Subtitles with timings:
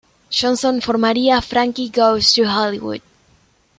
[0.31, 3.01] Johnson formaría Frankie Goes to Hollywood.